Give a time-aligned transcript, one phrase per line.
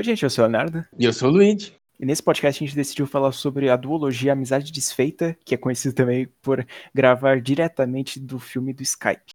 [0.00, 0.82] Oi, gente, eu sou o Leonardo.
[0.98, 1.74] E eu sou o Luigi.
[2.00, 5.94] E nesse podcast a gente decidiu falar sobre a duologia Amizade Desfeita, que é conhecido
[5.94, 9.34] também por gravar diretamente do filme do Skype.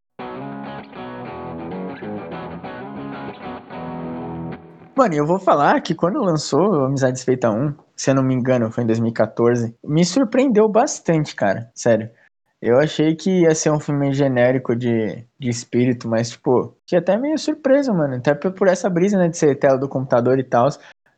[4.97, 8.71] Mano, eu vou falar que quando lançou Amizade Desfeita 1, se eu não me engano,
[8.71, 11.69] foi em 2014, me surpreendeu bastante, cara.
[11.75, 12.09] Sério.
[12.65, 17.15] Eu achei que ia ser um filme genérico de, de espírito, mas, tipo, fiquei até
[17.15, 18.15] meio surpreso, mano.
[18.15, 20.69] Até por essa brisa, né, de ser tela do computador e tal.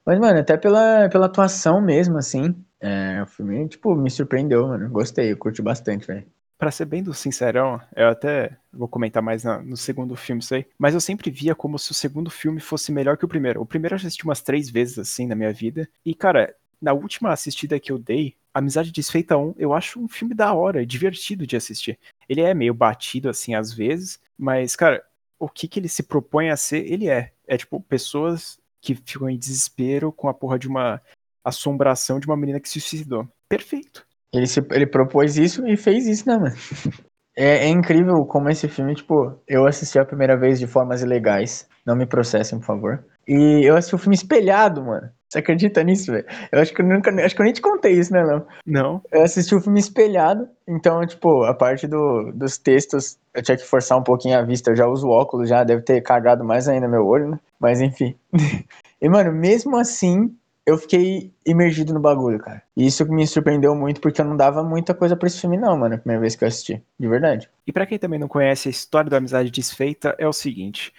[0.05, 2.53] Mas, mano, até pela, pela atuação mesmo, assim.
[2.81, 4.89] É, o filme, tipo, me surpreendeu, mano.
[4.89, 6.25] Gostei, eu curti bastante, velho.
[6.57, 10.53] Pra ser bem do sincerão, eu até vou comentar mais na, no segundo filme isso
[10.53, 13.61] aí, mas eu sempre via como se o segundo filme fosse melhor que o primeiro.
[13.61, 15.87] O primeiro eu assisti umas três vezes, assim, na minha vida.
[16.05, 20.33] E, cara, na última assistida que eu dei, Amizade Desfeita 1, eu acho um filme
[20.33, 21.99] da hora, divertido de assistir.
[22.27, 25.03] Ele é meio batido, assim, às vezes, mas, cara,
[25.39, 27.31] o que, que ele se propõe a ser, ele é.
[27.47, 31.01] É, tipo, pessoas que ficam em desespero com a porra de uma
[31.43, 33.27] assombração de uma menina que se suicidou.
[33.47, 34.05] Perfeito.
[34.33, 36.55] Ele, se, ele propôs isso e fez isso, né, mano?
[37.39, 41.69] É, é, incrível como esse filme, tipo, eu assisti a primeira vez de formas ilegais.
[41.85, 43.05] Não me processem, por favor.
[43.27, 45.07] E eu assisti o filme espelhado, mano.
[45.29, 46.25] Você acredita nisso, velho?
[46.51, 47.11] Eu acho que eu nunca.
[47.25, 48.45] Acho que eu nem te contei isso, né, Léo?
[48.65, 49.01] Não.
[49.11, 53.65] Eu assisti o filme espelhado, então, tipo, a parte do, dos textos, eu tinha que
[53.65, 54.71] forçar um pouquinho a vista.
[54.71, 57.39] Eu já uso óculos, já deve ter cagado mais ainda meu olho, né?
[57.59, 58.15] Mas enfim.
[59.01, 60.33] e, mano, mesmo assim,
[60.67, 62.61] eu fiquei imergido no bagulho, cara.
[62.75, 65.77] E isso me surpreendeu muito, porque eu não dava muita coisa pra esse filme, não,
[65.77, 66.83] mano, a primeira vez que eu assisti.
[66.99, 67.49] De verdade.
[67.65, 70.93] E para quem também não conhece a história da amizade desfeita, é o seguinte: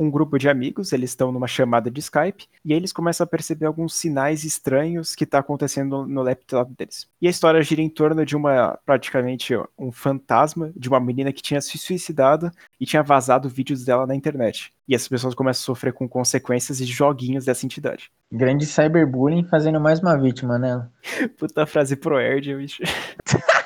[0.00, 3.26] um grupo de amigos, eles estão numa chamada de Skype, e aí eles começam a
[3.26, 7.06] perceber alguns sinais estranhos que está acontecendo no laptop deles.
[7.20, 11.42] E a história gira em torno de uma, praticamente, um fantasma de uma menina que
[11.42, 12.50] tinha se suicidado
[12.80, 14.72] e tinha vazado vídeos dela na internet.
[14.88, 18.10] E essas pessoas começam a sofrer com consequências e joguinhos dessa entidade.
[18.32, 20.88] Grande cyberbullying fazendo mais uma vítima, né?
[21.38, 22.82] Puta frase pro Erd, bicho.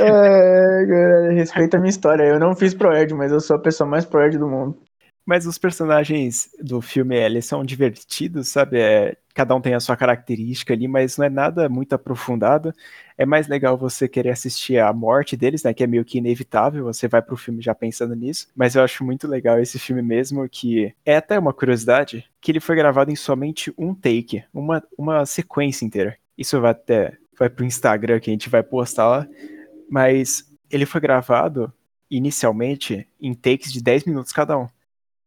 [0.00, 2.24] É, respeita a minha história.
[2.24, 4.78] Eu não fiz Proerd, mas eu sou a pessoa mais Proerd do mundo.
[5.24, 8.80] Mas os personagens do filme, eles são divertidos, sabe?
[8.80, 12.72] É, cada um tem a sua característica ali, mas não é nada muito aprofundado.
[13.16, 15.72] É mais legal você querer assistir a morte deles, né?
[15.72, 18.48] Que é meio que inevitável, você vai pro filme já pensando nisso.
[18.56, 22.60] Mas eu acho muito legal esse filme mesmo, que é até uma curiosidade, que ele
[22.60, 26.16] foi gravado em somente um take, uma, uma sequência inteira.
[26.36, 29.28] Isso vai até vai pro Instagram que a gente vai postar lá
[29.90, 31.72] mas ele foi gravado
[32.08, 34.68] inicialmente em takes de 10 minutos cada um.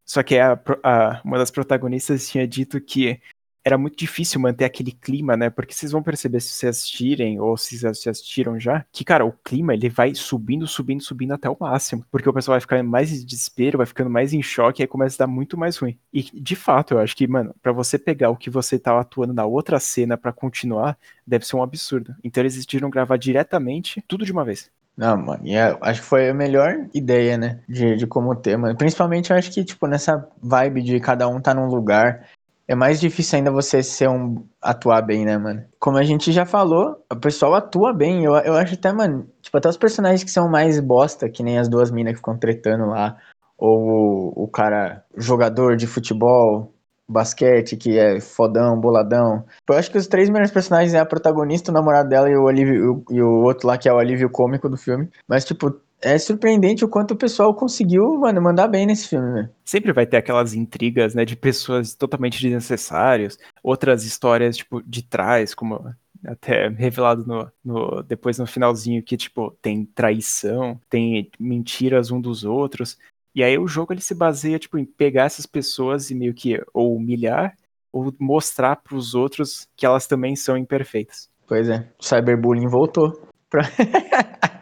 [0.06, 3.22] Só que a, a, uma das protagonistas tinha dito que
[3.64, 5.50] era muito difícil manter aquele clima, né?
[5.50, 9.32] Porque vocês vão perceber se vocês assistirem ou se vocês assistiram já, que, cara, o
[9.32, 12.06] clima ele vai subindo, subindo, subindo até o máximo.
[12.12, 14.88] Porque o pessoal vai ficando mais em desespero, vai ficando mais em choque, e aí
[14.88, 15.98] começa a dar muito mais ruim.
[16.14, 19.34] E, de fato, eu acho que, mano, para você pegar o que você tava atuando
[19.34, 22.14] na outra cena para continuar, deve ser um absurdo.
[22.24, 24.70] Então eles decidiram gravar diretamente tudo de uma vez.
[24.96, 27.62] Não, mano, é, acho que foi a melhor ideia, né?
[27.68, 28.78] De, de como ter, mano.
[28.78, 32.28] Principalmente eu acho que, tipo, nessa vibe de cada um tá num lugar
[32.74, 34.46] é mais difícil ainda você ser um.
[34.62, 35.64] atuar bem, né, mano?
[35.80, 38.24] Como a gente já falou, o pessoal atua bem.
[38.26, 41.58] Eu, eu acho até, mano, tipo, até os personagens que são mais bosta, que nem
[41.58, 43.18] as duas minas que ficam tretando lá.
[43.58, 46.74] Ou o, o cara, jogador de futebol,
[47.08, 49.46] basquete, que é fodão, boladão.
[49.70, 52.48] Eu acho que os três melhores personagens é a protagonista, o namorado dela e o,
[52.48, 55.10] alívio, e o outro lá, que é o alívio cômico do filme.
[55.28, 59.50] Mas, tipo, é surpreendente o quanto o pessoal conseguiu, mano, mandar bem nesse filme, né?
[59.64, 65.56] Sempre vai ter aquelas intrigas, né, de pessoas totalmente desnecessárias, outras histórias, tipo, de trás,
[65.56, 65.94] como
[66.26, 72.44] até revelado no, no, depois no finalzinho que, tipo, tem traição, tem mentiras um dos
[72.44, 72.98] outros.
[73.36, 76.62] E aí o jogo ele se baseia, tipo, em pegar essas pessoas e meio que
[76.74, 77.56] ou humilhar
[77.92, 81.30] ou mostrar para os outros que elas também são imperfeitas.
[81.48, 83.28] Pois é, o cyberbullying voltou.
[83.50, 83.64] Pra...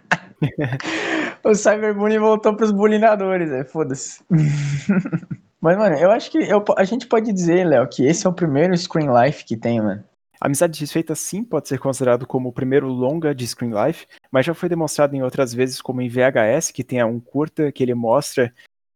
[1.43, 4.23] o cyberbullying voltou pros bullyingadores, é, foda-se.
[5.61, 8.33] Mas, mano, eu acho que eu, a gente pode dizer, Léo, que esse é o
[8.33, 10.03] primeiro Screen Life que tem, mano.
[10.41, 14.55] Amizade Desfeita sim pode ser considerado como o primeiro longa de Screen Life, mas já
[14.55, 18.51] foi demonstrado em outras vezes como em VHS, que tem um curta que ele mostra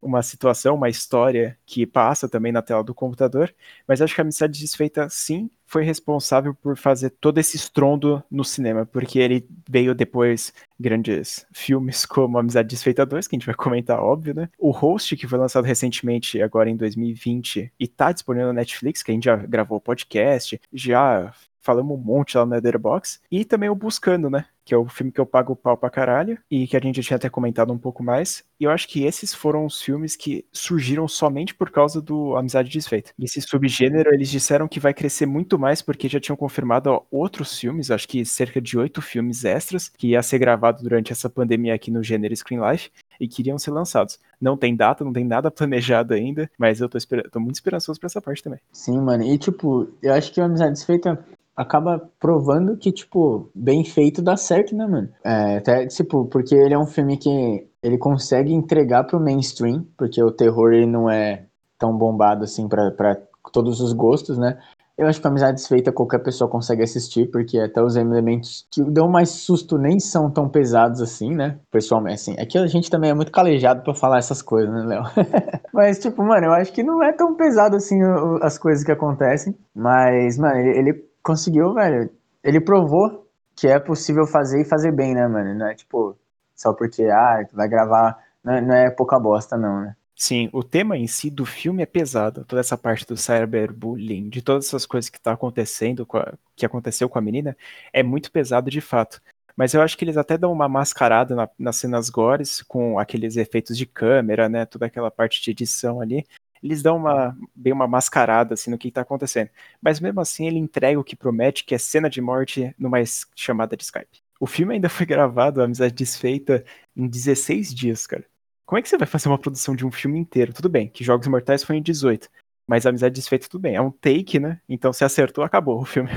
[0.06, 3.54] uma situação, uma história que passa também na tela do computador,
[3.86, 8.44] mas acho que a Amizade Desfeita sim foi responsável por fazer todo esse estrondo no
[8.44, 13.54] cinema, porque ele veio depois grandes filmes como Amizade Desfeita 2, que a gente vai
[13.54, 14.48] comentar, óbvio, né?
[14.58, 19.10] O Host, que foi lançado recentemente, agora em 2020, e tá disponível na Netflix, que
[19.10, 23.74] a gente já gravou podcast, já falamos um monte lá no Netherbox, e também o
[23.74, 24.46] Buscando, né?
[24.66, 27.02] Que é o filme que eu pago pau pra caralho, e que a gente já
[27.02, 28.44] tinha até comentado um pouco mais.
[28.58, 32.68] E eu acho que esses foram os filmes que surgiram somente por causa do Amizade
[32.68, 33.12] Desfeita.
[33.16, 37.02] E esse subgênero, eles disseram que vai crescer muito mais, porque já tinham confirmado ó,
[37.12, 41.30] outros filmes, acho que cerca de oito filmes extras, que ia ser gravado durante essa
[41.30, 42.90] pandemia aqui no gênero Screen Life,
[43.20, 44.18] e que iriam ser lançados.
[44.40, 46.98] Não tem data, não tem nada planejado ainda, mas eu tô,
[47.30, 48.58] tô muito esperançoso pra essa parte também.
[48.72, 49.22] Sim, mano.
[49.22, 51.24] E, tipo, eu acho que o Amizade Desfeita
[51.56, 55.08] acaba provando que, tipo, bem feito dá certo, né, mano?
[55.24, 60.22] É, até, tipo, porque ele é um filme que ele consegue entregar pro mainstream, porque
[60.22, 61.46] o terror ele não é
[61.78, 63.18] tão bombado assim para
[63.52, 64.58] todos os gostos, né?
[64.98, 68.82] Eu acho que a Amizade Desfeita qualquer pessoa consegue assistir, porque até os elementos que
[68.82, 71.58] dão mais susto nem são tão pesados assim, né?
[71.70, 72.34] Pessoalmente, assim.
[72.38, 75.02] É que a gente também é muito calejado para falar essas coisas, né, Léo?
[75.72, 78.00] mas, tipo, mano, eu acho que não é tão pesado assim
[78.40, 79.54] as coisas que acontecem.
[79.74, 82.08] Mas, mano, ele, ele conseguiu, velho.
[82.42, 85.52] Ele provou que é possível fazer e fazer bem, né, mano?
[85.54, 86.16] Não é tipo,
[86.54, 88.16] só porque, ah, vai gravar.
[88.44, 89.96] Não é, não é pouca bosta, não, né?
[90.14, 92.44] Sim, o tema em si do filme é pesado.
[92.44, 97.08] Toda essa parte do cyberbullying, de todas essas coisas que tá acontecendo, a, que aconteceu
[97.08, 97.56] com a menina,
[97.92, 99.20] é muito pesado de fato.
[99.56, 103.36] Mas eu acho que eles até dão uma mascarada na, nas cenas gores, com aqueles
[103.36, 104.64] efeitos de câmera, né?
[104.64, 106.24] Toda aquela parte de edição ali
[106.66, 109.50] eles dão uma bem uma mascarada assim no que está acontecendo.
[109.80, 112.98] Mas mesmo assim ele entrega o que promete, que é cena de morte numa
[113.34, 114.22] chamada de Skype.
[114.40, 116.64] O filme ainda foi gravado, a amizade desfeita,
[116.96, 118.24] em 16 dias, cara.
[118.64, 120.52] Como é que você vai fazer uma produção de um filme inteiro?
[120.52, 122.28] Tudo bem, que Jogos Mortais foi em 18.
[122.68, 123.76] Mas a amizade desfeita, tudo bem.
[123.76, 124.60] É um take, né?
[124.68, 126.10] Então se acertou, acabou o filme.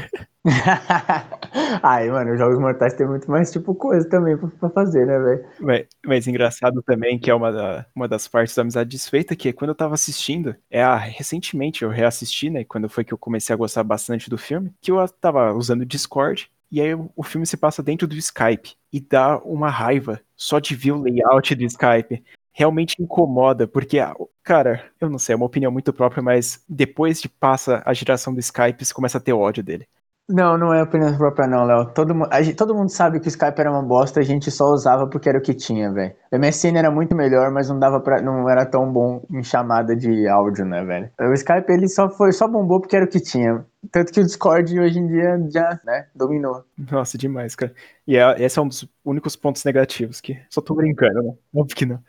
[1.82, 5.46] Ai, mano, os Jogos Mortais tem muito mais tipo coisa também pra fazer, né, velho?
[5.60, 9.50] Mas, mas, engraçado também que é uma, da, uma das partes da amizade desfeita, que
[9.50, 12.64] é quando eu tava assistindo, é a, recentemente eu reassisti, né?
[12.64, 16.50] Quando foi que eu comecei a gostar bastante do filme, que eu tava usando Discord.
[16.72, 20.76] E aí o filme se passa dentro do Skype e dá uma raiva só de
[20.76, 22.24] ver o layout do Skype
[22.54, 24.14] realmente incomoda, porque, ah,
[24.44, 28.34] cara, eu não sei, é uma opinião muito própria, mas depois de passa a geração
[28.34, 29.88] do Skype, você começa a ter ódio dele.
[30.30, 31.88] Não, não é opinião própria não, Léo.
[31.88, 32.14] Todo,
[32.56, 35.40] todo mundo sabe que o Skype era uma bosta, a gente só usava porque era
[35.40, 36.14] o que tinha, velho.
[36.32, 39.96] O MSN era muito melhor, mas não dava para não era tão bom em chamada
[39.96, 41.10] de áudio, né, velho?
[41.20, 43.66] O Skype ele só foi só bombou porque era o que tinha.
[43.92, 46.64] Tanto que o Discord hoje em dia já, né, dominou.
[46.92, 47.74] Nossa, demais, cara.
[48.06, 51.34] E é, esse é um dos únicos pontos negativos que só tô brincando, né?
[51.56, 51.96] Óbvio que não.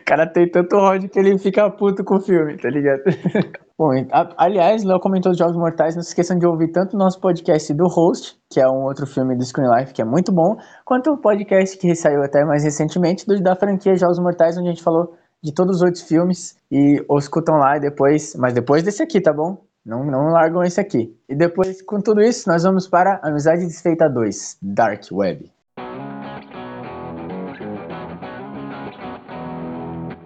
[0.00, 3.00] o cara tem tanto ódio que ele fica puto com o filme, tá ligado?
[3.78, 3.90] Bom,
[4.38, 7.74] aliás, Léo comentou os Jogos Mortais, não se esqueçam de ouvir tanto o nosso podcast
[7.74, 11.12] do Host, que é um outro filme do Screen Life, que é muito bom, quanto
[11.12, 14.82] o podcast que saiu até mais recentemente, do, da franquia Jogos Mortais, onde a gente
[14.82, 15.14] falou
[15.44, 19.30] de todos os outros filmes, e ou escutam lá depois, mas depois desse aqui, tá
[19.30, 19.58] bom?
[19.84, 21.14] Não, não largam esse aqui.
[21.28, 25.52] E depois, com tudo isso, nós vamos para Amizade Desfeita 2, Dark Web.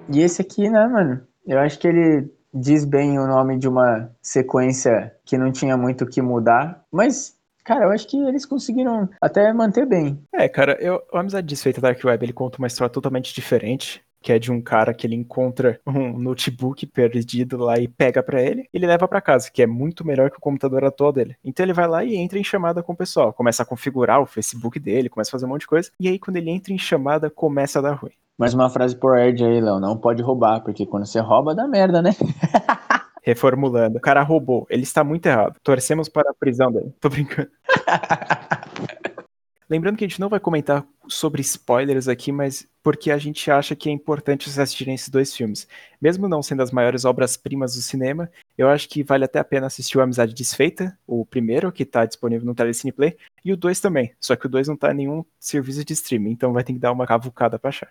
[0.09, 1.21] E esse aqui, né, mano?
[1.45, 6.05] Eu acho que ele diz bem o nome de uma sequência que não tinha muito
[6.05, 10.21] o que mudar, mas Cara, eu acho que eles conseguiram até manter bem.
[10.35, 14.33] É, cara, eu, a Amizade Desfeita Dark Web, ele conta uma história totalmente diferente que
[14.33, 18.69] é de um cara que ele encontra um notebook perdido lá e pega para ele,
[18.73, 21.37] ele leva para casa, que é muito melhor que o computador atual dele.
[21.45, 24.27] Então ele vai lá e entra em chamada com o pessoal, começa a configurar o
[24.27, 26.79] Facebook dele, começa a fazer um monte de coisa, e aí quando ele entra em
[26.79, 28.13] chamada, começa a dar ruim.
[28.41, 29.79] Mais uma frase por Ed aí, Léo.
[29.79, 32.13] Não pode roubar, porque quando você rouba, dá merda, né?
[33.23, 33.99] Reformulando.
[33.99, 34.67] O cara roubou.
[34.71, 35.57] Ele está muito errado.
[35.63, 36.91] Torcemos para a prisão dele.
[36.99, 37.51] Tô brincando.
[39.69, 43.77] Lembrando que a gente não vai comentar sobre spoilers aqui, mas porque a gente acha
[43.77, 45.69] que é importante vocês assistirem esses dois filmes.
[46.01, 49.67] Mesmo não sendo as maiores obras-primas do cinema, eu acho que vale até a pena
[49.67, 53.81] assistir o Amizade Desfeita, o primeiro, que está disponível no Telecine Play, e o dois
[53.81, 54.13] também.
[54.19, 56.79] Só que o dois não está em nenhum serviço de streaming, então vai ter que
[56.79, 57.89] dar uma cavucada pra achar.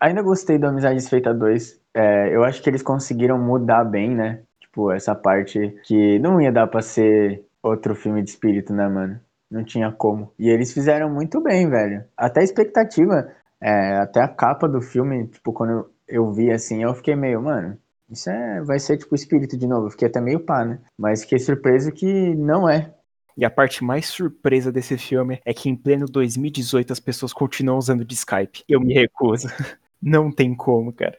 [0.00, 1.80] Ainda gostei do Amizade Desfeita 2.
[1.94, 4.40] É, eu acho que eles conseguiram mudar bem, né?
[4.60, 9.20] Tipo, essa parte que não ia dar pra ser outro filme de espírito, né, mano?
[9.52, 10.32] Não tinha como.
[10.38, 12.02] E eles fizeram muito bem, velho.
[12.16, 13.30] Até a expectativa,
[13.60, 17.42] é, até a capa do filme, tipo, quando eu, eu vi assim, eu fiquei meio,
[17.42, 17.78] mano,
[18.10, 19.86] isso é, vai ser tipo espírito de novo.
[19.86, 20.80] Eu fiquei até meio pá, né?
[20.98, 22.94] Mas fiquei surpreso que não é.
[23.36, 27.76] E a parte mais surpresa desse filme é que em pleno 2018 as pessoas continuam
[27.76, 28.64] usando de Skype.
[28.66, 29.48] Eu me recuso.
[30.00, 31.16] Não tem como, cara.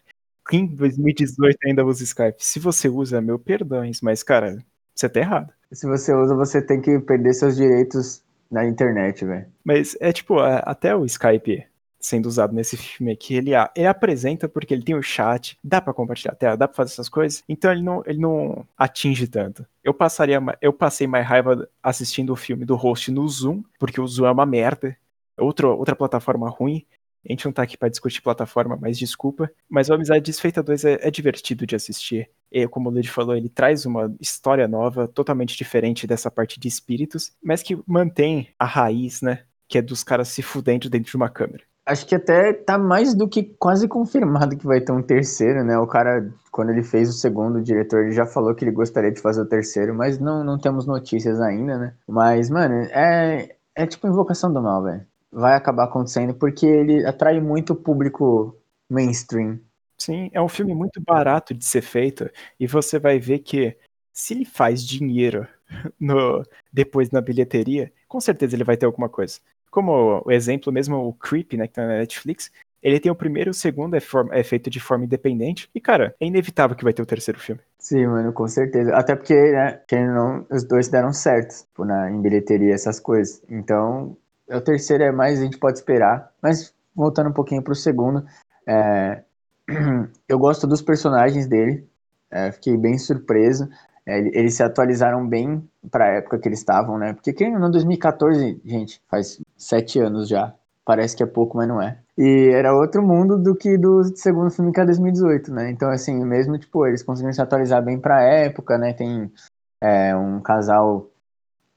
[0.51, 2.35] Em 2018 ainda usa Skype.
[2.39, 4.57] Se você usa, meu perdões, mas, cara,
[4.93, 5.53] você tá errado.
[5.73, 9.47] Se você usa, você tem que perder seus direitos na internet, velho.
[9.63, 11.65] Mas é tipo, até o Skype,
[11.99, 13.35] sendo usado nesse filme aqui.
[13.35, 16.75] Ele, ele apresenta porque ele tem o chat, dá para compartilhar a tela, dá pra
[16.75, 17.43] fazer essas coisas.
[17.47, 19.65] Então ele não, ele não atinge tanto.
[19.83, 24.07] Eu passaria, eu passei mais raiva assistindo o filme do host no Zoom, porque o
[24.07, 24.95] Zoom é uma merda.
[25.37, 26.85] Outra, outra plataforma ruim.
[27.27, 29.49] A gente não tá aqui para discutir plataforma, mas desculpa.
[29.69, 32.29] Mas o Amizade Desfeita 2 é, é divertido de assistir.
[32.51, 36.67] E, como o Lid falou, ele traz uma história nova, totalmente diferente dessa parte de
[36.67, 39.43] espíritos, mas que mantém a raiz, né?
[39.67, 41.63] Que é dos caras se fudendo dentro de uma câmera.
[41.85, 45.77] Acho que até tá mais do que quase confirmado que vai ter um terceiro, né?
[45.77, 49.11] O cara, quando ele fez o segundo, o diretor ele já falou que ele gostaria
[49.11, 51.93] de fazer o terceiro, mas não, não temos notícias ainda, né?
[52.07, 57.41] Mas, mano, é, é tipo invocação do mal, velho vai acabar acontecendo porque ele atrai
[57.41, 58.57] muito público
[58.89, 59.59] mainstream.
[59.97, 63.77] Sim, é um filme muito barato de ser feito e você vai ver que
[64.11, 65.47] se ele faz dinheiro
[65.99, 69.39] no depois na bilheteria, com certeza ele vai ter alguma coisa.
[69.71, 72.51] Como o exemplo mesmo, o Creep, né, que tá na Netflix,
[72.83, 75.69] ele tem o primeiro e o segundo é, forma, é, feito de forma independente.
[75.73, 77.61] E, cara, é inevitável que vai ter o terceiro filme.
[77.79, 78.93] Sim, mano, com certeza.
[78.93, 83.41] Até porque, né, não, os dois deram certo tipo, na, em bilheteria, essas coisas.
[83.49, 84.17] Então,
[84.49, 86.31] o terceiro é mais, a gente pode esperar.
[86.41, 88.25] Mas voltando um pouquinho pro segundo,
[88.67, 89.23] é,
[90.27, 91.87] eu gosto dos personagens dele.
[92.29, 93.69] É, fiquei bem surpreso.
[94.05, 97.13] É, eles se atualizaram bem para a época que eles estavam, né?
[97.13, 100.53] Porque quem no 2014, gente, faz sete anos já.
[100.85, 101.97] Parece que é pouco, mas não é.
[102.17, 105.69] E era outro mundo do que do segundo filme que é 2018, né?
[105.69, 108.93] Então, assim, mesmo, tipo, eles conseguiram se atualizar bem para a época, né?
[108.93, 109.31] Tem
[109.79, 111.09] é, um casal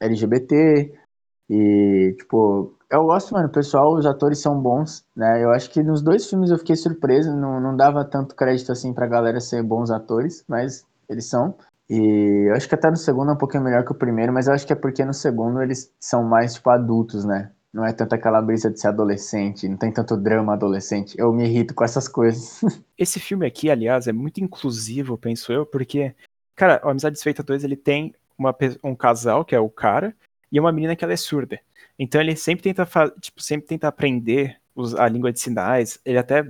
[0.01, 0.93] LGBT,
[1.49, 5.43] e, tipo, eu gosto, mano, pessoal, os atores são bons, né?
[5.43, 8.93] Eu acho que nos dois filmes eu fiquei surpreso, não, não dava tanto crédito assim
[8.93, 11.57] pra galera ser bons atores, mas eles são.
[11.89, 14.49] E eu acho que até no segundo é um pouquinho melhor que o primeiro, mas
[14.49, 17.53] eu acho que é porque no segundo eles são mais, tipo, adultos, né?
[17.73, 21.15] Não é tanto aquela brisa de ser adolescente, não tem tanto drama adolescente.
[21.19, 22.61] Eu me irrito com essas coisas.
[22.99, 26.15] Esse filme aqui, aliás, é muito inclusivo, penso eu, porque,
[26.57, 30.17] cara, o Amizade Desfeita 2, ele tem uma, um casal, que é o cara,
[30.51, 31.61] e uma menina que ela é surda.
[31.99, 32.87] Então ele sempre tenta,
[33.21, 34.61] tipo, sempre tenta aprender
[34.99, 35.99] a língua de sinais.
[36.05, 36.45] Ele até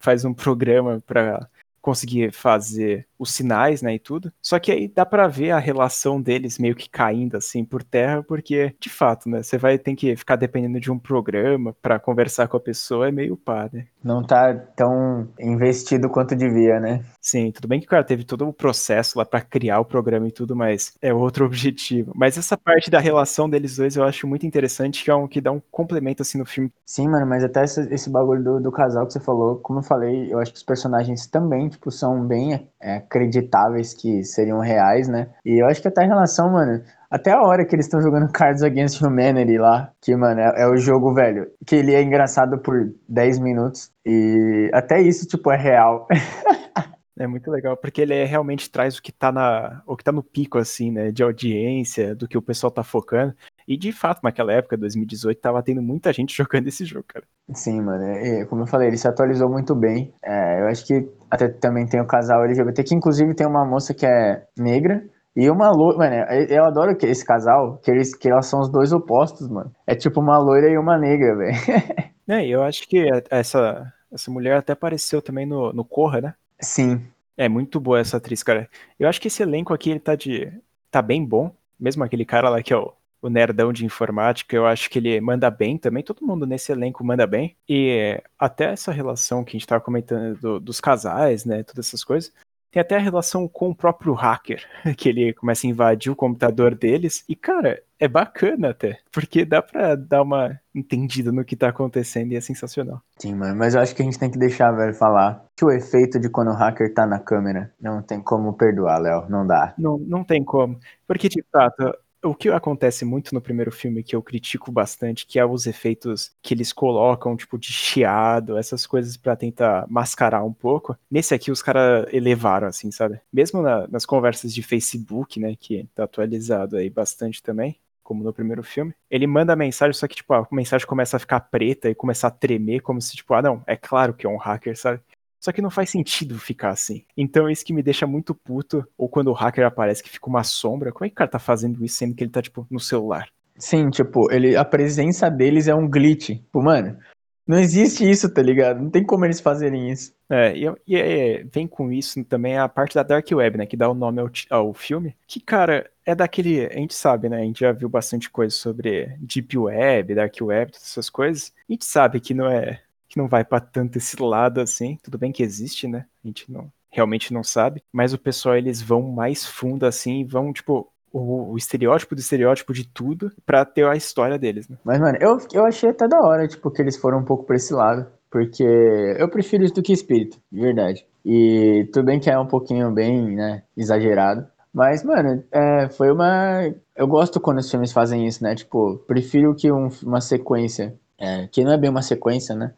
[0.00, 1.48] faz um programa para
[1.80, 4.32] conseguir fazer os sinais, né, e tudo.
[4.42, 8.22] Só que aí dá para ver a relação deles meio que caindo assim por terra,
[8.22, 12.48] porque de fato, né, você vai ter que ficar dependendo de um programa para conversar
[12.48, 13.86] com a pessoa, é meio pá, né?
[14.02, 17.04] Não tá tão investido quanto devia, né?
[17.20, 20.26] Sim, tudo bem que o cara teve todo o processo lá para criar o programa
[20.26, 22.12] e tudo, mas é outro objetivo.
[22.14, 25.40] Mas essa parte da relação deles dois eu acho muito interessante, que é um que
[25.40, 26.72] dá um complemento assim no filme.
[26.84, 29.84] Sim, mano, mas até esse, esse bagulho do, do casal que você falou, como eu
[29.84, 35.06] falei, eu acho que os personagens também, tipo, são bem é, acreditáveis que seriam reais,
[35.06, 35.28] né?
[35.44, 38.30] E eu acho que até a relação, mano, até a hora que eles estão jogando
[38.32, 42.58] Cards Against Humanity lá, que, mano, é, é, o jogo, velho, que ele é engraçado
[42.58, 43.90] por 10 minutos.
[44.04, 46.08] E até isso, tipo, é real.
[47.18, 49.82] É muito legal, porque ele é, realmente traz o que tá na.
[49.86, 51.12] o que tá no pico, assim, né?
[51.12, 53.34] De audiência, do que o pessoal tá focando.
[53.66, 57.24] E de fato, naquela época, 2018, tava tendo muita gente jogando esse jogo, cara.
[57.54, 58.04] Sim, mano.
[58.04, 60.12] E, como eu falei, ele se atualizou muito bem.
[60.22, 63.94] É, eu acho que até também tem o casal LGBT, que inclusive tem uma moça
[63.94, 65.04] que é negra.
[65.34, 66.14] E uma loira, mano,
[66.48, 69.72] eu adoro esse casal, que eles que elas são os dois opostos, mano.
[69.86, 71.56] É tipo uma loira e uma negra, velho.
[72.28, 76.34] É, eu acho que essa, essa mulher até apareceu também no, no Corra, né?
[76.60, 77.04] Sim.
[77.36, 78.70] É muito boa essa atriz, cara.
[78.98, 80.52] Eu acho que esse elenco aqui ele tá de
[80.90, 82.92] tá bem bom, mesmo aquele cara lá que é o
[83.22, 87.04] o nerdão de informática, eu acho que ele manda bem também, todo mundo nesse elenco
[87.04, 87.56] manda bem.
[87.68, 92.02] E até essa relação que a gente estava comentando do, dos casais, né, todas essas
[92.02, 92.32] coisas,
[92.72, 94.64] tem até a relação com o próprio hacker,
[94.96, 97.22] que ele começa a invadir o computador deles.
[97.28, 102.32] E, cara, é bacana até, porque dá pra dar uma entendida no que tá acontecendo
[102.32, 103.00] e é sensacional.
[103.18, 105.70] Sim, mano, mas eu acho que a gente tem que deixar, velho, falar que o
[105.70, 109.74] efeito de quando o hacker tá na câmera não tem como perdoar, Léo, não dá.
[109.78, 110.80] Não, não tem como.
[111.06, 115.38] Porque, de fato, o que acontece muito no primeiro filme que eu critico bastante, que
[115.38, 120.52] é os efeitos que eles colocam, tipo, de chiado, essas coisas para tentar mascarar um
[120.52, 120.96] pouco.
[121.10, 123.20] Nesse aqui os caras elevaram, assim, sabe?
[123.32, 128.32] Mesmo na, nas conversas de Facebook, né, que tá atualizado aí bastante também, como no
[128.32, 131.88] primeiro filme, ele manda a mensagem, só que, tipo, a mensagem começa a ficar preta
[131.88, 134.76] e começar a tremer, como se, tipo, ah, não, é claro que é um hacker,
[134.76, 135.00] sabe?
[135.42, 137.04] Só que não faz sentido ficar assim.
[137.16, 138.86] Então é isso que me deixa muito puto.
[138.96, 140.92] Ou quando o hacker aparece que fica uma sombra.
[140.92, 143.28] Como é que o cara tá fazendo isso sendo que ele tá, tipo, no celular?
[143.58, 146.28] Sim, tipo, ele, a presença deles é um glitch.
[146.28, 146.96] Tipo, mano,
[147.44, 148.80] não existe isso, tá ligado?
[148.80, 150.14] Não tem como eles fazerem isso.
[150.30, 153.66] É, e, e é, vem com isso também a parte da Dark Web, né?
[153.66, 155.16] Que dá o nome ao, ao filme.
[155.26, 156.66] Que, cara, é daquele.
[156.66, 157.38] A gente sabe, né?
[157.38, 161.52] A gente já viu bastante coisa sobre Deep Web, Dark Web, todas essas coisas.
[161.68, 162.80] A gente sabe que não é
[163.12, 164.98] que não vai para tanto esse lado assim.
[165.02, 166.06] Tudo bem que existe, né?
[166.24, 170.52] A gente não realmente não sabe, mas o pessoal eles vão mais fundo assim, vão
[170.52, 174.76] tipo o, o, estereótipo do estereótipo de tudo para ter a história deles, né?
[174.84, 177.56] Mas, mano, eu, eu achei até da hora, tipo, que eles foram um pouco pra
[177.56, 178.06] esse lado.
[178.30, 181.06] Porque eu prefiro isso do que espírito, de verdade.
[181.22, 184.46] E tudo bem que é um pouquinho bem, né, exagerado.
[184.72, 186.62] Mas, mano, é, foi uma.
[186.96, 188.54] Eu gosto quando os filmes fazem isso, né?
[188.54, 190.98] Tipo, prefiro que um, uma sequência.
[191.18, 192.72] É, que não é bem uma sequência, né?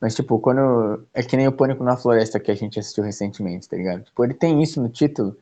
[0.00, 1.06] Mas, tipo, quando.
[1.12, 4.02] É que nem o Pânico na Floresta que a gente assistiu recentemente, tá ligado?
[4.02, 5.36] Tipo, ele tem isso no título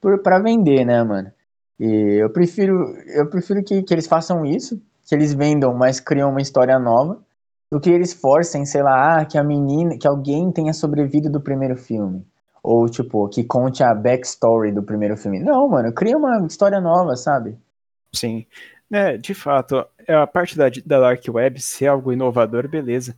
[0.00, 1.32] por, pra vender, né, mano?
[1.80, 2.96] E eu prefiro.
[3.08, 7.20] Eu prefiro que, que eles façam isso, que eles vendam, mas criam uma história nova
[7.70, 11.40] do que eles forcem, sei lá, ah, que a menina, que alguém tenha sobrevivido do
[11.40, 12.24] primeiro filme.
[12.62, 15.40] Ou, tipo, que conte a backstory do primeiro filme.
[15.40, 17.56] Não, mano, cria uma história nova, sabe?
[18.12, 18.46] Sim.
[18.90, 23.16] É, de fato, a parte da, da Dark Web ser algo inovador, beleza.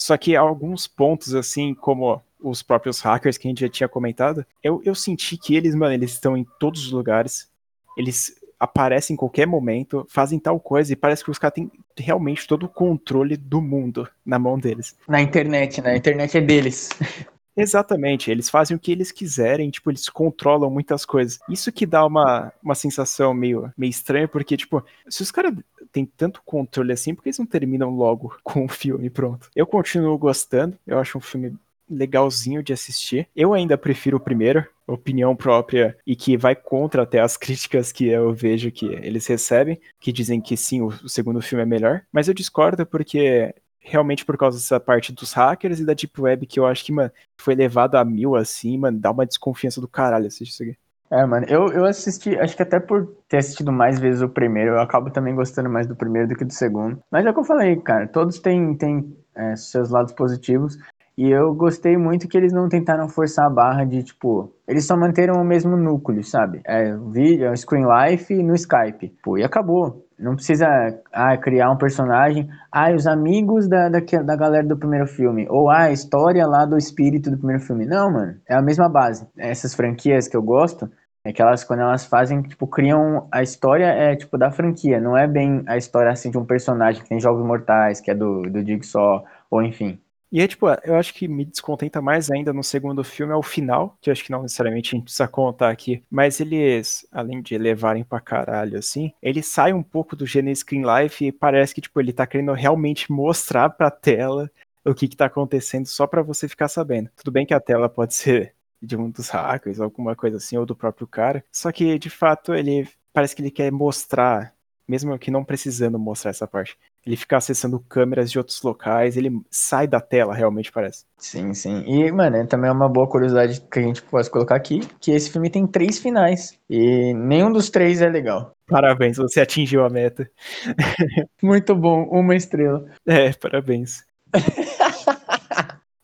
[0.00, 4.46] Só que alguns pontos, assim, como os próprios hackers que a gente já tinha comentado,
[4.64, 7.50] eu, eu senti que eles, mano, eles estão em todos os lugares.
[7.98, 12.46] Eles aparecem em qualquer momento, fazem tal coisa e parece que os caras têm realmente
[12.46, 14.96] todo o controle do mundo na mão deles.
[15.06, 15.92] Na internet, né?
[15.92, 16.88] A internet é deles.
[17.56, 21.38] Exatamente, eles fazem o que eles quiserem, tipo, eles controlam muitas coisas.
[21.48, 25.54] Isso que dá uma, uma sensação meio, meio estranha, porque, tipo, se os caras
[25.92, 29.50] têm tanto controle assim, por que eles não terminam logo com o filme pronto?
[29.54, 31.56] Eu continuo gostando, eu acho um filme
[31.90, 33.28] legalzinho de assistir.
[33.34, 38.06] Eu ainda prefiro o primeiro, opinião própria, e que vai contra até as críticas que
[38.06, 42.02] eu vejo que eles recebem, que dizem que sim, o, segundo filme é melhor.
[42.12, 46.46] Mas eu discordo porque realmente por causa dessa parte dos hackers e da Deep Web
[46.46, 49.88] que eu acho que, mano, foi levado a mil assim, mano, dá uma desconfiança do
[49.88, 50.76] caralho assistir isso aqui.
[51.12, 54.72] É, mano, eu, eu assisti, acho que até por ter assistido mais vezes o primeiro,
[54.72, 57.02] eu acabo também gostando mais do primeiro do que do segundo.
[57.10, 60.78] Mas é o que eu falei, cara, todos têm, têm é, seus lados positivos.
[61.20, 64.96] E eu gostei muito que eles não tentaram forçar a barra de, tipo, eles só
[64.96, 66.62] manteram o mesmo núcleo, sabe?
[66.64, 69.14] É vídeo, é Screen Life no Skype.
[69.22, 70.06] Pô, e acabou.
[70.18, 70.66] Não precisa
[71.12, 72.48] ah, criar um personagem.
[72.72, 75.46] Ah, os amigos da, da, da galera do primeiro filme.
[75.50, 77.84] Ou ah, a história lá do espírito do primeiro filme.
[77.84, 78.36] Não, mano.
[78.48, 79.28] É a mesma base.
[79.36, 80.90] Essas franquias que eu gosto,
[81.22, 84.98] é que elas, quando elas fazem, tipo, criam a história, é tipo da franquia.
[84.98, 88.14] Não é bem a história assim de um personagem que tem Jogos Mortais, que é
[88.14, 90.00] do, do Jigsaw, ou enfim.
[90.32, 93.42] E é tipo, eu acho que me descontenta mais ainda no segundo filme é o
[93.42, 97.42] final, que eu acho que não necessariamente a gente precisa contar aqui, mas eles, além
[97.42, 101.74] de levarem pra caralho, assim, ele sai um pouco do gênero Screen Life e parece
[101.74, 104.48] que, tipo, ele tá querendo realmente mostrar pra tela
[104.84, 107.10] o que que tá acontecendo só para você ficar sabendo.
[107.16, 110.64] Tudo bem que a tela pode ser de um dos hackers, alguma coisa assim, ou
[110.64, 114.54] do próprio cara, só que, de fato, ele parece que ele quer mostrar
[114.90, 116.76] mesmo que não precisando mostrar essa parte.
[117.04, 121.04] Ele fica acessando câmeras de outros locais, ele sai da tela, realmente parece.
[121.16, 121.82] Sim, sim.
[121.86, 125.30] E, mano, também é uma boa curiosidade que a gente pode colocar aqui, que esse
[125.30, 126.58] filme tem três finais.
[126.68, 128.54] E nenhum dos três é legal.
[128.66, 130.30] Parabéns, você atingiu a meta.
[131.42, 132.84] Muito bom, uma estrela.
[133.06, 134.04] É, parabéns.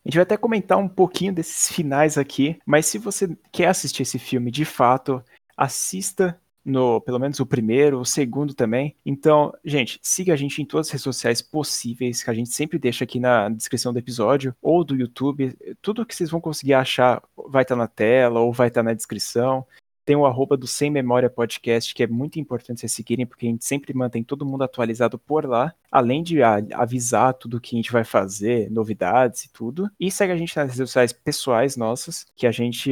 [0.07, 4.03] A gente vai até comentar um pouquinho desses finais aqui, mas se você quer assistir
[4.03, 5.21] esse filme de fato,
[5.57, 8.95] assista no pelo menos o primeiro, o segundo também.
[9.05, 12.77] Então, gente, siga a gente em todas as redes sociais possíveis, que a gente sempre
[12.77, 15.57] deixa aqui na descrição do episódio, ou do YouTube.
[15.81, 18.83] Tudo que vocês vão conseguir achar vai estar tá na tela ou vai estar tá
[18.83, 19.65] na descrição.
[20.07, 23.49] Tem o arroba do Sem Memória Podcast, que é muito importante vocês seguirem, porque a
[23.49, 27.91] gente sempre mantém todo mundo atualizado por lá, além de avisar tudo que a gente
[27.91, 29.91] vai fazer, novidades e tudo.
[29.99, 32.89] E segue a gente nas redes sociais pessoais nossas, que a gente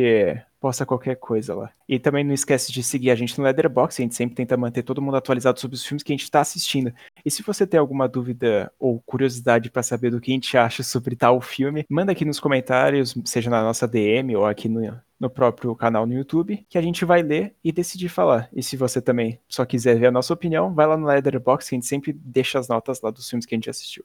[0.59, 1.71] posta qualquer coisa lá.
[1.87, 4.83] E também não esquece de seguir a gente no Leatherbox, a gente sempre tenta manter
[4.83, 6.91] todo mundo atualizado sobre os filmes que a gente está assistindo.
[7.23, 10.83] E se você tem alguma dúvida ou curiosidade para saber do que a gente acha
[10.83, 15.29] sobre tal filme, manda aqui nos comentários, seja na nossa DM ou aqui no, no
[15.29, 18.49] próprio canal no YouTube, que a gente vai ler e decidir falar.
[18.53, 21.75] E se você também só quiser ver a nossa opinião, vai lá no Leatherbox, que
[21.75, 24.03] a gente sempre deixa as notas lá dos filmes que a gente assistiu.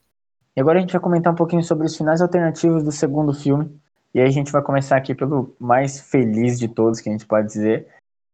[0.57, 3.70] E agora a gente vai comentar um pouquinho sobre os finais alternativos do segundo filme.
[4.14, 7.27] E aí a gente vai começar aqui pelo mais feliz de todos que a gente
[7.27, 7.87] pode dizer,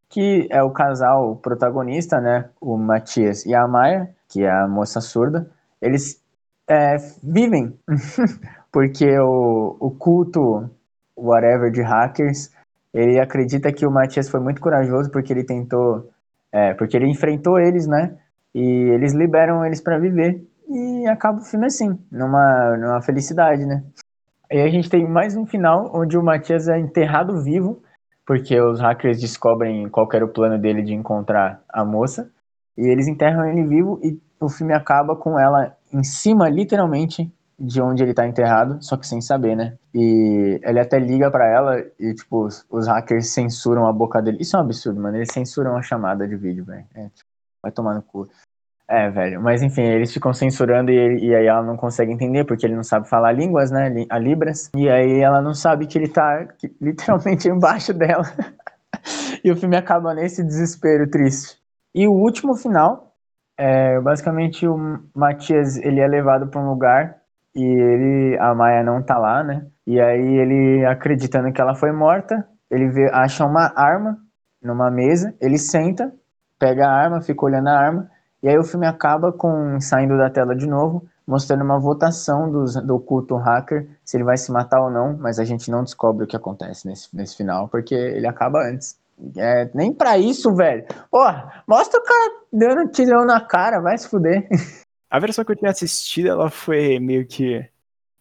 [0.08, 2.48] que é o casal protagonista, né?
[2.60, 5.50] O Matias e a Maia, que é a moça surda.
[5.80, 6.22] Eles
[6.66, 7.78] é, vivem,
[8.72, 10.70] porque o, o culto,
[11.14, 12.50] whatever, de hackers,
[12.96, 16.10] ele acredita que o Matias foi muito corajoso porque ele tentou,
[16.50, 18.16] é, porque ele enfrentou eles, né?
[18.54, 20.42] E eles liberam eles para viver.
[20.66, 23.84] E acaba o filme assim, numa, numa felicidade, né?
[24.50, 27.82] E a gente tem mais um final onde o Matias é enterrado vivo,
[28.24, 32.30] porque os hackers descobrem qual era o plano dele de encontrar a moça.
[32.78, 37.80] E eles enterram ele vivo e o filme acaba com ela em cima, literalmente, de
[37.80, 39.78] onde ele tá enterrado, só que sem saber, né?
[39.94, 44.38] E ele até liga para ela e, tipo, os, os, hackers censuram a boca dele.
[44.40, 45.16] Isso é um absurdo, mano.
[45.16, 46.84] Eles censuram a chamada de vídeo, velho.
[46.94, 47.30] É, tipo,
[47.62, 48.28] vai tomar no cu.
[48.88, 49.40] É, velho.
[49.40, 52.84] Mas enfim, eles ficam censurando e, e, aí ela não consegue entender, porque ele não
[52.84, 54.06] sabe falar línguas, né?
[54.10, 54.70] A Libras.
[54.76, 56.46] E aí ela não sabe que ele tá
[56.80, 58.24] literalmente embaixo dela.
[59.42, 61.58] e o filme acaba nesse desespero triste.
[61.94, 63.16] E o último final,
[63.56, 67.25] é, basicamente o Matias ele é levado para um lugar
[67.56, 69.66] e ele a Maia não tá lá, né?
[69.86, 74.18] E aí ele acreditando que ela foi morta, ele vê, acha uma arma
[74.62, 76.12] numa mesa, ele senta,
[76.58, 78.10] pega a arma, fica olhando a arma,
[78.42, 83.00] e aí o filme acaba com saindo da tela de novo, mostrando uma votação do
[83.00, 86.26] culto hacker, se ele vai se matar ou não, mas a gente não descobre o
[86.26, 88.98] que acontece nesse, nesse final, porque ele acaba antes.
[89.34, 90.84] É, nem para isso, velho.
[91.10, 94.46] Porra, mostra o cara dando tirão na cara, vai se fuder.
[95.10, 97.64] A versão que eu tinha assistido, ela foi meio que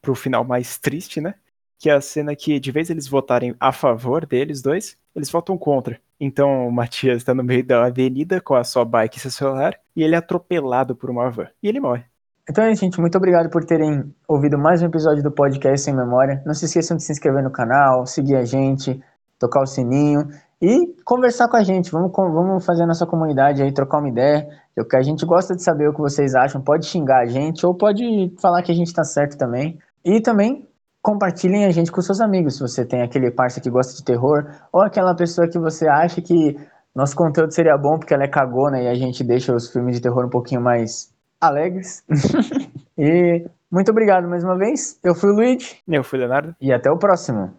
[0.02, 1.34] pro final mais triste, né?
[1.80, 5.58] Que é a cena que, de vez eles votarem a favor deles dois, eles votam
[5.58, 6.00] contra.
[6.20, 9.78] Então o Matias tá no meio da avenida com a sua bike e seu celular,
[9.96, 11.48] e ele é atropelado por uma van.
[11.62, 12.04] E ele morre.
[12.48, 16.44] Então é gente, muito obrigado por terem ouvido mais um episódio do podcast Sem Memória.
[16.46, 19.02] Não se esqueçam de se inscrever no canal, seguir a gente,
[19.40, 20.30] tocar o sininho
[20.62, 21.92] e conversar com a gente.
[21.92, 24.48] Vamos, vamos fazer a nossa comunidade aí, trocar uma ideia.
[24.78, 26.62] O que a gente gosta de saber o que vocês acham.
[26.62, 29.78] Pode xingar a gente ou pode falar que a gente tá certo também.
[30.04, 30.68] E também
[31.02, 32.56] compartilhem a gente com seus amigos.
[32.56, 36.22] Se você tem aquele parceiro que gosta de terror ou aquela pessoa que você acha
[36.22, 36.58] que
[36.96, 40.02] nosso conteúdo seria bom porque ela é cagona e a gente deixa os filmes de
[40.02, 42.04] terror um pouquinho mais alegres.
[42.98, 44.98] e muito obrigado mais uma vez.
[45.04, 45.78] Eu fui o Luigi.
[45.88, 46.56] Eu fui o Leonardo.
[46.62, 47.54] E até o próximo.